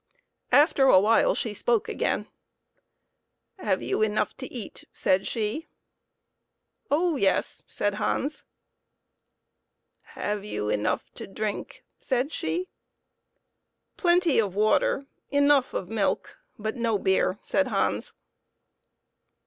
[0.51, 2.25] After a while she spoke again."
[3.59, 5.67] Have you enough to eat?" said she."
[6.89, 8.43] Oh yes!" said Hans."
[10.17, 12.67] Have you enough to drink?" said she."
[13.95, 18.13] Plenty of water, enough of milk, but no beer," said Hans.